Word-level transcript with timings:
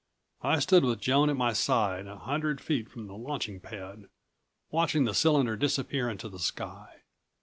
I 0.41 0.57
stood 0.57 0.83
with 0.83 0.99
Joan 0.99 1.29
at 1.29 1.37
my 1.37 1.53
side 1.53 2.07
a 2.07 2.17
hundred 2.17 2.59
feet 2.59 2.89
from 2.89 3.05
the 3.05 3.13
launching 3.13 3.59
pad, 3.59 4.05
watching 4.71 5.03
the 5.03 5.13
cylinder 5.13 5.55
disappear 5.55 6.09
into 6.09 6.27
the 6.27 6.39
sky. 6.39 7.01